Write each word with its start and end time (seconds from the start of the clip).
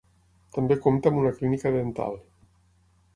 També 0.55 0.77
compta 0.85 1.11
amb 1.11 1.21
una 1.23 1.33
clínica 1.41 1.73
dental. 1.77 2.17